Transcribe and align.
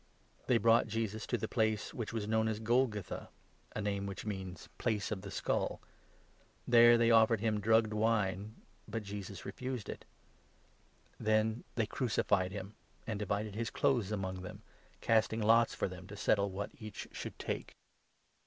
They 0.47 0.57
brought 0.57 0.87
Jesus 0.87 1.27
to 1.27 1.37
the 1.37 1.47
place 1.47 1.93
which 1.93 2.11
was 2.11 2.27
known 2.27 2.47
as 2.47 2.55
22 2.57 2.65
Golgotha— 2.65 3.29
a 3.75 3.81
name 3.83 4.07
which 4.07 4.25
means' 4.25 4.67
Place 4.79 5.11
of 5.11 5.23
a 5.23 5.29
Skull.' 5.29 5.79
There 6.67 6.93
23 6.97 6.97
they 6.97 7.11
offered 7.11 7.39
him 7.39 7.59
drugged 7.59 7.93
wine; 7.93 8.55
but 8.87 9.03
Jesus 9.03 9.45
refused 9.45 9.89
it. 9.89 10.03
Then 11.19 11.49
24 11.75 11.75
they 11.75 11.85
crucified 11.85 12.51
him, 12.51 12.73
and 13.05 13.19
divided 13.19 13.53
his 13.53 13.69
clothes 13.69 14.11
among 14.11 14.41
them, 14.41 14.63
casting 15.01 15.39
lots 15.43 15.75
for 15.75 15.87
them, 15.87 16.07
to 16.07 16.17
settle 16.17 16.49
what 16.49 16.71
each 16.79 17.07
should 17.11 17.37
take. 17.37 17.75